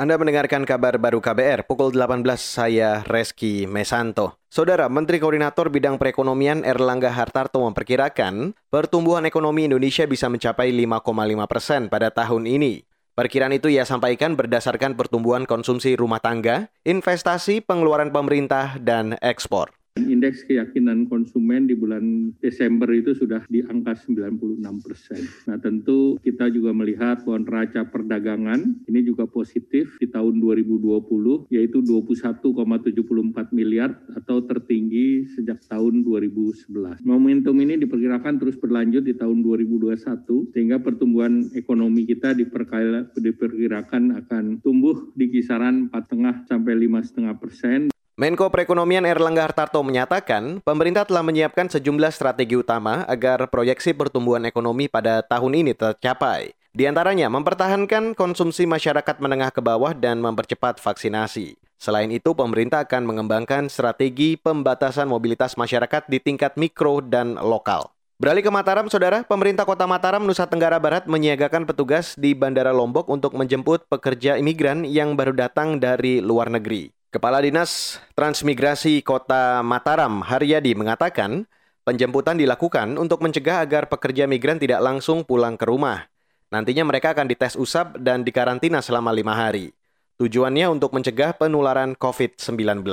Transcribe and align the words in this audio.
Anda 0.00 0.16
mendengarkan 0.16 0.64
kabar 0.64 0.96
baru 0.96 1.20
KBR 1.20 1.68
pukul 1.68 1.92
18 1.92 2.24
saya 2.40 3.04
Reski 3.04 3.68
Mesanto. 3.68 4.40
Saudara 4.48 4.88
Menteri 4.88 5.20
Koordinator 5.20 5.68
Bidang 5.68 6.00
Perekonomian 6.00 6.64
Erlangga 6.64 7.12
Hartarto 7.12 7.60
memperkirakan 7.68 8.56
pertumbuhan 8.72 9.28
ekonomi 9.28 9.68
Indonesia 9.68 10.08
bisa 10.08 10.32
mencapai 10.32 10.72
5,5 10.72 11.04
persen 11.44 11.92
pada 11.92 12.08
tahun 12.08 12.48
ini. 12.48 12.80
Perkiraan 13.12 13.52
itu 13.52 13.68
ia 13.68 13.84
sampaikan 13.84 14.40
berdasarkan 14.40 14.96
pertumbuhan 14.96 15.44
konsumsi 15.44 15.92
rumah 16.00 16.24
tangga, 16.24 16.72
investasi, 16.88 17.60
pengeluaran 17.60 18.08
pemerintah, 18.08 18.80
dan 18.80 19.20
ekspor. 19.20 19.68
Indeks 19.98 20.46
keyakinan 20.46 21.10
konsumen 21.10 21.66
di 21.66 21.74
bulan 21.74 22.30
Desember 22.38 22.86
itu 22.94 23.10
sudah 23.10 23.42
di 23.50 23.66
angka 23.66 23.98
96 23.98 24.86
persen. 24.86 25.22
Nah 25.50 25.58
tentu 25.58 26.14
kita 26.22 26.46
juga 26.46 26.70
melihat 26.70 27.26
bahwa 27.26 27.42
neraca 27.42 27.82
perdagangan 27.90 28.86
ini 28.86 29.00
juga 29.02 29.26
positif 29.26 29.98
di 29.98 30.06
tahun 30.06 30.38
2020 30.38 31.50
yaitu 31.50 31.82
21,74 31.82 33.50
miliar 33.50 33.98
atau 34.14 34.38
tertinggi 34.46 35.26
sejak 35.34 35.58
tahun 35.66 36.06
2011. 36.06 37.02
Momentum 37.02 37.58
ini 37.58 37.74
diperkirakan 37.82 38.38
terus 38.38 38.54
berlanjut 38.62 39.02
di 39.02 39.18
tahun 39.18 39.42
2021 39.42 40.54
sehingga 40.54 40.78
pertumbuhan 40.78 41.50
ekonomi 41.58 42.06
kita 42.06 42.30
diperkirakan 42.34 44.22
akan 44.22 44.44
tumbuh 44.62 45.10
di 45.18 45.34
kisaran 45.34 45.90
4,5 45.90 46.46
sampai 46.46 46.72
5,5 46.78 47.42
persen. 47.42 47.80
Menko 48.20 48.52
Perekonomian 48.52 49.08
Erlangga 49.08 49.48
Hartarto 49.48 49.80
menyatakan, 49.80 50.60
pemerintah 50.60 51.08
telah 51.08 51.24
menyiapkan 51.24 51.72
sejumlah 51.72 52.12
strategi 52.12 52.52
utama 52.52 53.08
agar 53.08 53.48
proyeksi 53.48 53.96
pertumbuhan 53.96 54.44
ekonomi 54.44 54.92
pada 54.92 55.24
tahun 55.24 55.64
ini 55.64 55.72
tercapai. 55.72 56.52
Di 56.68 56.84
antaranya, 56.84 57.32
mempertahankan 57.32 58.12
konsumsi 58.12 58.68
masyarakat 58.68 59.24
menengah 59.24 59.48
ke 59.48 59.64
bawah 59.64 59.96
dan 59.96 60.20
mempercepat 60.20 60.84
vaksinasi. 60.84 61.56
Selain 61.80 62.12
itu, 62.12 62.36
pemerintah 62.36 62.84
akan 62.84 63.08
mengembangkan 63.08 63.72
strategi 63.72 64.36
pembatasan 64.36 65.08
mobilitas 65.08 65.56
masyarakat 65.56 66.04
di 66.04 66.20
tingkat 66.20 66.60
mikro 66.60 67.00
dan 67.00 67.40
lokal. 67.40 67.88
Beralih 68.20 68.44
ke 68.44 68.52
Mataram, 68.52 68.84
Saudara, 68.92 69.24
pemerintah 69.24 69.64
kota 69.64 69.88
Mataram, 69.88 70.20
Nusa 70.28 70.44
Tenggara 70.44 70.76
Barat 70.76 71.08
menyiagakan 71.08 71.64
petugas 71.64 72.12
di 72.20 72.36
Bandara 72.36 72.76
Lombok 72.76 73.08
untuk 73.08 73.32
menjemput 73.32 73.88
pekerja 73.88 74.36
imigran 74.36 74.84
yang 74.84 75.16
baru 75.16 75.32
datang 75.32 75.80
dari 75.80 76.20
luar 76.20 76.52
negeri. 76.52 76.99
Kepala 77.10 77.42
Dinas 77.42 77.98
Transmigrasi 78.14 79.02
Kota 79.02 79.66
Mataram, 79.66 80.22
Haryadi, 80.22 80.78
mengatakan 80.78 81.42
penjemputan 81.82 82.38
dilakukan 82.38 82.94
untuk 83.02 83.18
mencegah 83.26 83.66
agar 83.66 83.90
pekerja 83.90 84.30
migran 84.30 84.62
tidak 84.62 84.78
langsung 84.78 85.26
pulang 85.26 85.58
ke 85.58 85.66
rumah. 85.66 86.06
Nantinya 86.54 86.86
mereka 86.86 87.10
akan 87.10 87.26
dites 87.26 87.58
usap 87.58 87.98
dan 87.98 88.22
dikarantina 88.22 88.78
selama 88.78 89.10
lima 89.10 89.34
hari. 89.34 89.74
Tujuannya 90.22 90.70
untuk 90.70 90.94
mencegah 90.94 91.34
penularan 91.34 91.98
COVID-19. 91.98 92.86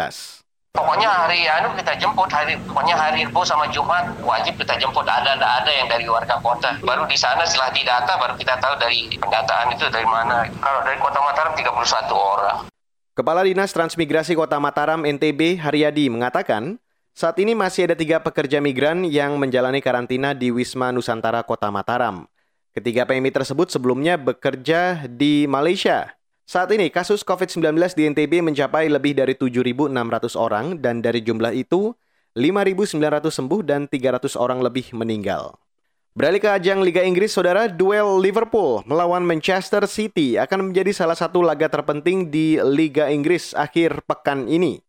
Pokoknya 0.73 1.09
hari 1.13 1.45
anu 1.45 1.77
kita 1.77 1.93
jemput 2.01 2.33
hari 2.33 2.57
pokoknya 2.65 2.97
hari 2.97 3.21
Rabu 3.21 3.45
sama 3.45 3.69
Jumat 3.69 4.17
wajib 4.25 4.57
kita 4.57 4.81
jemput 4.81 5.05
ada 5.05 5.37
ada 5.37 5.61
ada 5.61 5.69
yang 5.69 5.85
dari 5.93 6.09
warga 6.09 6.41
kota. 6.41 6.73
Baru 6.81 7.05
di 7.05 7.21
sana 7.21 7.45
setelah 7.45 7.69
didata 7.69 8.17
baru 8.17 8.33
kita 8.33 8.57
tahu 8.57 8.81
dari 8.81 9.13
pendataan 9.13 9.77
itu 9.77 9.85
dari 9.93 10.09
mana. 10.09 10.49
Kalau 10.57 10.81
dari 10.81 10.97
Kota 10.97 11.21
Mataram 11.21 11.53
31 11.53 12.17
orang. 12.17 12.76
Kepala 13.17 13.41
Dinas 13.41 13.73
Transmigrasi 13.73 14.37
Kota 14.37 14.61
Mataram 14.61 15.01
NTB 15.01 15.57
Haryadi 15.57 16.05
mengatakan, 16.05 16.77
saat 17.17 17.33
ini 17.41 17.57
masih 17.57 17.89
ada 17.89 17.97
tiga 17.97 18.21
pekerja 18.21 18.61
migran 18.61 19.01
yang 19.09 19.41
menjalani 19.41 19.81
karantina 19.81 20.37
di 20.37 20.53
Wisma 20.53 20.93
Nusantara 20.93 21.41
Kota 21.41 21.73
Mataram. 21.73 22.29
Ketiga 22.77 23.09
PMI 23.09 23.33
tersebut 23.33 23.73
sebelumnya 23.73 24.21
bekerja 24.21 25.09
di 25.09 25.49
Malaysia. 25.49 26.13
Saat 26.45 26.69
ini 26.77 26.93
kasus 26.93 27.25
COVID-19 27.25 27.73
di 27.97 28.05
NTB 28.05 28.45
mencapai 28.45 28.85
lebih 28.85 29.17
dari 29.17 29.33
7.600 29.33 30.37
orang 30.37 30.77
dan 30.77 31.01
dari 31.01 31.25
jumlah 31.25 31.57
itu 31.57 31.97
5.900 32.37 33.33
sembuh 33.33 33.65
dan 33.65 33.89
300 33.89 34.37
orang 34.37 34.61
lebih 34.61 34.93
meninggal. 34.93 35.57
Beralih 36.17 36.41
ke 36.41 36.49
ajang 36.49 36.81
Liga 36.81 37.05
Inggris, 37.05 37.29
saudara, 37.29 37.69
duel 37.69 38.17
Liverpool 38.17 38.81
melawan 38.89 39.21
Manchester 39.21 39.85
City 39.85 40.33
akan 40.41 40.73
menjadi 40.73 40.89
salah 40.89 41.13
satu 41.13 41.45
laga 41.45 41.69
terpenting 41.69 42.33
di 42.33 42.57
Liga 42.57 43.05
Inggris 43.13 43.53
akhir 43.53 44.01
pekan 44.01 44.49
ini. 44.49 44.81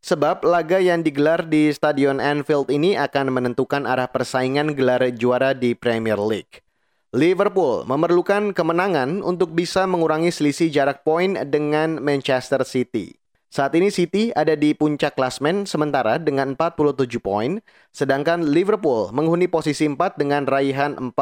Sebab 0.00 0.40
laga 0.48 0.80
yang 0.80 1.04
digelar 1.04 1.44
di 1.44 1.68
Stadion 1.76 2.24
Anfield 2.24 2.72
ini 2.72 2.96
akan 2.96 3.36
menentukan 3.36 3.84
arah 3.84 4.08
persaingan 4.08 4.72
gelar 4.72 5.04
juara 5.12 5.52
di 5.52 5.76
Premier 5.76 6.16
League. 6.16 6.64
Liverpool 7.12 7.84
memerlukan 7.84 8.56
kemenangan 8.56 9.20
untuk 9.20 9.52
bisa 9.52 9.84
mengurangi 9.84 10.32
selisih 10.32 10.72
jarak 10.72 11.04
poin 11.04 11.36
dengan 11.52 12.00
Manchester 12.00 12.64
City. 12.64 13.21
Saat 13.52 13.76
ini 13.76 13.92
City 13.92 14.32
ada 14.32 14.56
di 14.56 14.72
puncak 14.72 15.12
klasmen 15.12 15.68
sementara 15.68 16.16
dengan 16.16 16.56
47 16.56 17.20
poin, 17.20 17.60
sedangkan 17.92 18.48
Liverpool 18.48 19.12
menghuni 19.12 19.44
posisi 19.44 19.84
4 19.84 20.16
dengan 20.16 20.48
raihan 20.48 20.96
40 20.96 21.12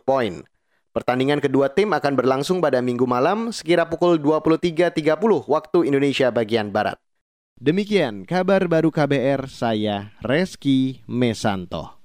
poin. 0.00 0.40
Pertandingan 0.96 1.44
kedua 1.44 1.68
tim 1.68 1.92
akan 1.92 2.16
berlangsung 2.16 2.64
pada 2.64 2.80
minggu 2.80 3.04
malam 3.04 3.52
sekira 3.52 3.84
pukul 3.92 4.16
23.30 4.16 4.96
waktu 5.44 5.78
Indonesia 5.84 6.32
bagian 6.32 6.72
Barat. 6.72 6.96
Demikian 7.60 8.24
kabar 8.24 8.64
baru 8.72 8.88
KBR, 8.88 9.44
saya 9.44 10.16
Reski 10.24 11.04
Mesanto. 11.04 11.95